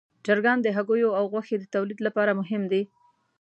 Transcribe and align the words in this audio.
چرګان 0.25 0.57
د 0.61 0.67
هګیو 0.75 1.09
او 1.19 1.23
غوښې 1.31 1.55
د 1.59 1.65
تولید 1.75 1.99
لپاره 2.07 2.37
مهم 2.39 2.63
دي. 2.71 2.83